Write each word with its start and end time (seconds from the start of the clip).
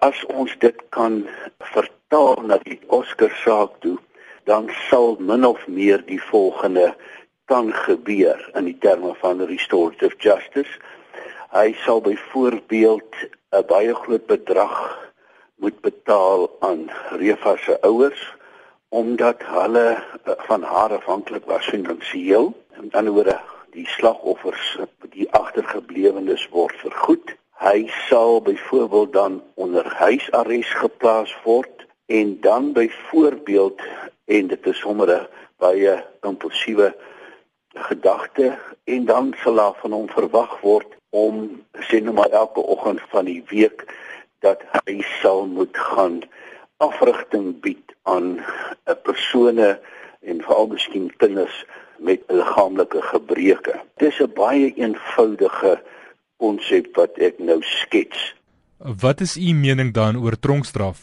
As 0.00 0.18
ons 0.30 0.52
dit 0.62 0.82
kan 0.94 1.24
vertaal 1.74 2.36
na 2.46 2.58
die 2.62 2.78
Oscar 2.86 3.32
saak 3.42 3.80
toe, 3.82 3.96
dan 4.46 4.70
sal 4.88 5.16
min 5.18 5.44
of 5.44 5.66
meer 5.66 6.04
die 6.06 6.20
volgende 6.30 6.92
kan 7.50 7.72
gebeur 7.72 8.38
in 8.54 8.68
die 8.68 8.78
terme 8.78 9.14
van 9.20 9.42
restorative 9.50 10.16
justice. 10.22 10.78
Hy 11.50 11.74
sal 11.84 12.00
byvoorbeeld 12.04 13.12
'n 13.50 13.66
baie 13.66 13.94
groot 13.94 14.26
bedrag 14.26 14.78
moet 15.58 15.80
betaal 15.80 16.50
aan 16.60 16.90
Refa 17.10 17.56
se 17.56 17.80
ouers 17.80 18.36
omdat 18.88 19.42
hulle 19.44 19.88
eh, 20.24 20.32
van 20.36 20.62
haar 20.62 20.92
afhanklik 20.92 21.44
was 21.44 21.64
finansiëel. 21.64 22.52
En 22.70 22.88
dan 22.90 23.08
oor 23.08 23.28
die 23.70 23.86
slagoffers, 23.86 24.78
die 25.12 25.28
agtergeblewenes 25.32 26.48
word 26.48 26.76
vergoed. 26.80 27.34
Hy 27.58 27.90
sal 28.08 28.40
byvoorbeeld 28.42 29.12
dan 29.12 29.42
onder 29.68 29.92
huisarrest 30.00 30.72
geplaas 30.80 31.32
word 31.44 31.86
en 32.06 32.40
dan 32.40 32.72
byvoorbeeld 32.72 33.80
en 34.24 34.46
dit 34.46 34.66
is 34.66 34.78
sommer 34.78 35.08
'n 35.12 35.26
baie 35.60 36.04
impulsiewe 36.28 36.96
gedagte 37.74 38.46
en 38.84 39.04
dan 39.04 39.34
sal 39.42 39.54
daar 39.54 39.76
van 39.82 39.92
hom 39.92 40.08
verwag 40.08 40.60
word 40.60 40.96
om 41.10 41.34
sê 41.88 42.00
nou 42.00 42.14
maar 42.14 42.32
elke 42.42 42.60
oggend 42.60 43.00
van 43.12 43.24
die 43.24 43.44
week 43.48 43.84
dat 44.40 44.64
hy 44.72 45.04
sal 45.20 45.44
moet 45.46 45.76
gaan 45.76 46.22
afrigting 46.76 47.60
bied 47.60 47.92
aan 48.02 48.40
'n 48.88 48.98
persone 49.02 49.80
en 50.20 50.42
veral 50.42 50.66
miskien 50.66 51.12
kinders 51.16 51.64
met 51.98 52.20
liggaamlike 52.26 53.02
gebreke. 53.02 53.74
Dis 53.96 54.20
'n 54.20 54.32
baie 54.32 54.72
eenvoudige 54.74 55.82
konsep 56.36 56.96
wat 56.96 57.12
ek 57.18 57.38
nou 57.38 57.62
skets. 57.62 58.37
Wat 58.78 59.20
is 59.20 59.36
u 59.36 59.52
mening 59.52 59.92
dan 59.92 60.16
oor 60.22 60.38
tronkstraf? 60.38 60.98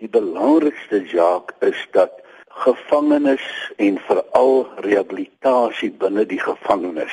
Die 0.00 0.08
belangrikste 0.08 1.02
jaak 1.04 1.52
is 1.60 1.88
dat 1.92 2.12
gevangenes 2.48 3.72
en 3.76 3.98
veral 4.06 4.68
rehabilitasie 4.76 5.90
binne 6.00 6.24
die 6.26 6.40
gevangenes 6.40 7.12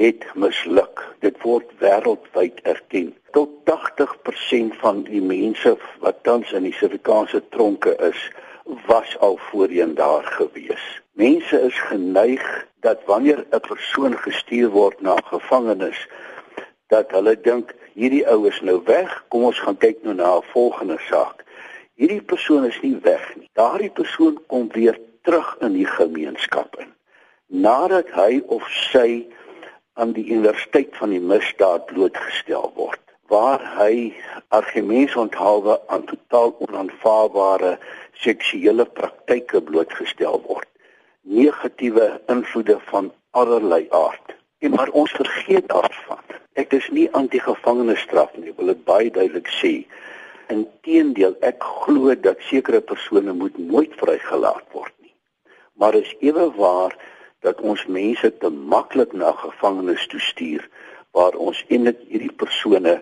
het 0.00 0.24
misluk. 0.34 1.02
Dit 1.20 1.36
word 1.44 1.68
wêreldwyd 1.82 2.62
erken. 2.64 3.10
Tot 3.36 3.52
80% 3.68 4.72
van 4.80 5.02
die 5.04 5.20
mense 5.20 5.76
wat 6.00 6.24
tans 6.24 6.52
in 6.56 6.64
die 6.64 6.72
Suid-Afrikaanse 6.72 7.42
tronke 7.52 7.92
is, 8.08 8.22
was 8.88 9.12
al 9.18 9.36
voorheen 9.50 9.92
daar 9.94 10.24
gewees. 10.24 10.86
Mense 11.20 11.60
is 11.68 11.76
geneig 11.90 12.48
dat 12.80 13.04
wanneer 13.04 13.44
'n 13.52 13.60
persoon 13.60 14.16
gestuur 14.16 14.72
word 14.72 15.00
na 15.00 15.20
gevangenis, 15.28 16.08
dat 16.88 17.10
hulle 17.10 17.36
dink 17.40 17.76
hierdie 18.00 18.24
ou 18.32 18.46
is 18.48 18.60
nou 18.64 18.78
weg, 18.88 19.10
kom 19.28 19.44
ons 19.50 19.58
gaan 19.60 19.76
kyk 19.76 19.98
nou 20.06 20.14
na 20.16 20.36
'n 20.38 20.48
volgende 20.52 20.96
saak. 21.08 21.44
Hierdie 22.00 22.24
persoon 22.32 22.64
is 22.64 22.80
nie 22.80 22.96
weg 23.04 23.24
nie. 23.36 23.50
Daardie 23.52 23.92
persoon 24.00 24.38
kom 24.46 24.68
weer 24.72 24.96
terug 25.22 25.56
in 25.60 25.72
die 25.76 25.86
gemeenskap 25.86 26.78
in. 26.80 26.88
Nadat 27.46 28.08
hy 28.16 28.40
of 28.46 28.64
sy 28.92 29.26
aan 30.00 30.12
die 30.16 30.24
universiteit 30.32 30.96
van 30.96 31.10
die 31.10 31.20
misdaad 31.20 31.86
blootgestel 31.86 32.72
word, 32.74 33.00
waar 33.28 33.60
hy 33.76 34.14
argumente 34.48 35.20
onthaalwe 35.20 35.76
aan 35.86 36.04
totaal 36.08 36.56
onaanvaarbare 36.58 37.78
seksuele 38.12 38.84
praktyke 38.84 39.60
blootgestel 39.60 40.40
word, 40.48 40.68
negatiewe 41.22 42.20
invloede 42.26 42.78
van 42.88 43.12
allerlei 43.30 43.86
aard. 43.90 44.29
En 44.60 44.70
maar 44.70 44.90
ons 44.92 45.10
vergeet 45.10 45.68
daarvan. 45.68 46.24
Ek 46.60 46.72
is 46.76 46.88
nie 46.92 47.06
anti-gevangenisstraf 47.16 48.34
nie, 48.36 48.52
wil 48.56 48.72
dit 48.72 48.82
baie 48.84 49.08
duidelik 49.10 49.48
sê. 49.56 49.72
Inteendeel, 50.52 51.36
ek 51.46 51.64
glo 51.84 52.12
dat 52.12 52.42
sekere 52.50 52.82
persone 52.84 53.32
moet 53.32 53.56
nooit 53.56 53.94
vrygelaat 53.96 54.66
word 54.74 54.92
nie. 55.00 55.14
Maar 55.80 55.96
is 56.02 56.12
ewe 56.20 56.50
waar 56.58 56.96
dat 57.40 57.62
ons 57.64 57.86
mense 57.88 58.28
te 58.42 58.50
maklik 58.50 59.14
na 59.16 59.32
gevangenes 59.40 60.04
toe 60.12 60.20
stuur 60.20 60.66
waar 61.16 61.38
ons 61.40 61.62
eintlik 61.68 62.02
hierdie 62.10 62.34
persone 62.42 62.98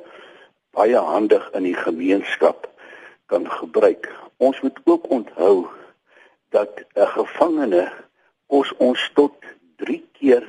baie 0.77 1.01
handig 1.11 1.43
in 1.59 1.67
die 1.67 1.77
gemeenskap 1.77 2.69
kan 3.27 3.51
gebruik. 3.51 4.07
Ons 4.39 4.61
moet 4.63 4.79
ook 4.85 5.11
onthou 5.11 5.67
dat 6.55 6.87
'n 6.95 7.11
gevangene 7.19 7.91
kos 8.47 8.73
ons 8.79 9.11
tot 9.15 9.35
3 9.83 10.03
keer 10.13 10.47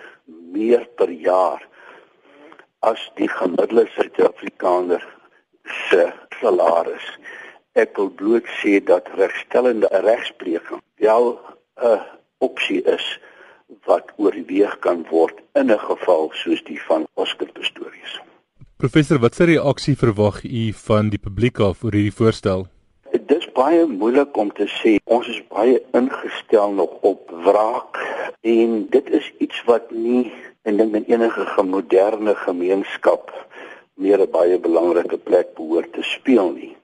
meer 0.52 0.86
per 0.96 1.12
jaar 1.12 1.64
as 2.80 3.02
die 3.16 3.28
gemiddelde 3.28 3.88
Suid-Afrikaner 3.96 5.04
se 5.90 6.12
salaris. 6.40 7.06
Ek 7.78 7.96
wil 7.98 8.10
bloot 8.22 8.48
sê 8.62 8.80
dat 8.84 9.10
regstellende 9.20 9.90
regspreking 10.06 10.82
wel 11.04 11.40
'n 11.84 12.00
opsie 12.40 12.82
is 12.84 13.20
wat 13.86 14.12
oorweeg 14.18 14.80
kan 14.80 15.06
word 15.10 15.38
in 15.54 15.72
'n 15.72 15.80
geval 15.80 16.32
soos 16.34 16.64
die 16.64 16.82
van 16.88 17.08
Oscar 17.14 17.52
Pistorius. 17.52 18.20
Professor, 18.78 19.20
watse 19.20 19.44
reaksie 19.44 19.98
verwag 19.98 20.44
u 20.44 20.74
van 20.74 21.10
die 21.10 21.20
publiek 21.20 21.60
af 21.60 21.84
oor 21.84 21.92
hierdie 21.92 22.16
voorstel? 22.16 22.68
Dit 23.12 23.32
is 23.32 23.52
baie 23.52 23.86
moeilik 23.86 24.38
om 24.38 24.52
te 24.52 24.68
sê. 24.68 24.98
Ons 25.04 25.28
is 25.28 25.42
baie 25.48 25.82
ingestel 25.92 26.72
nog 26.72 26.90
op 27.02 27.32
wraak 27.44 28.00
en 28.42 28.88
dit 28.90 29.10
is 29.10 29.32
iets 29.60 29.68
wat 29.68 29.92
nie 29.92 30.32
en 30.64 30.78
dink 30.78 30.94
in 30.96 31.06
enige 31.08 31.64
moderne 31.64 32.36
gemeenskap 32.36 33.32
meer 34.00 34.22
'n 34.22 34.32
baie 34.32 34.58
belangrike 34.60 35.18
plek 35.18 35.56
behoort 35.56 35.94
te 35.94 36.04
speel 36.04 36.52
nie. 36.52 36.78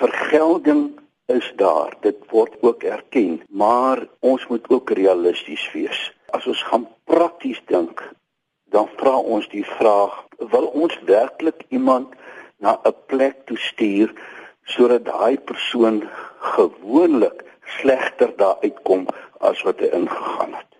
Vergelding 0.00 0.98
is 1.26 1.52
daar, 1.56 1.92
dit 2.00 2.16
word 2.30 2.54
ook 2.60 2.82
erken, 2.82 3.42
maar 3.48 4.06
ons 4.20 4.46
moet 4.46 4.64
ook 4.68 4.90
realisties 4.90 5.72
wees. 5.72 6.12
As 6.30 6.46
ons 6.46 6.62
gaan 6.62 6.88
prakties 7.04 7.60
dink, 7.66 8.00
dan 8.70 8.88
vra 8.96 9.16
ons 9.16 9.48
die 9.48 9.64
vraag, 9.64 10.24
wil 10.38 10.66
ons 10.66 10.98
werklik 11.04 11.64
iemand 11.68 12.14
na 12.58 12.80
'n 12.84 12.94
plek 13.06 13.44
toe 13.44 13.58
stuur 13.58 14.14
sodat 14.64 15.04
daai 15.04 15.38
persoon 15.38 16.08
gewoonlik 16.40 17.44
slegter 17.64 18.36
daar 18.36 18.56
uitkom 18.62 19.06
as 19.38 19.62
wat 19.62 19.78
hy 19.80 19.88
ingegaan 19.92 20.54
het? 20.54 20.75